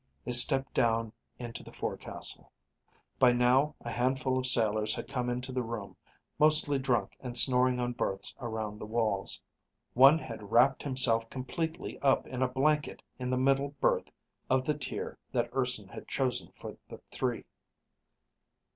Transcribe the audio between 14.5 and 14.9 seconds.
the